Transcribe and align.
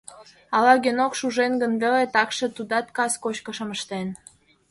«Ала 0.55 0.73
Генок 0.83 1.13
шужен 1.19 1.53
гын 1.61 1.73
веле, 1.81 2.03
такше 2.15 2.45
тудат 2.55 2.87
кас 2.97 3.13
кочкышым 3.23 3.69
ыштен. 3.75 4.07